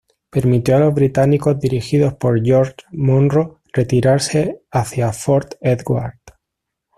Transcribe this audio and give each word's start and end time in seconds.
Permitió 0.31 0.77
a 0.77 0.79
los 0.79 0.95
británicos 0.95 1.59
dirigidos 1.59 2.15
por 2.15 2.43
George 2.43 2.73
Monro 2.91 3.61
retirarse 3.71 4.63
hacia 4.71 5.13
Fort 5.13 5.57
Edward. 5.61 6.17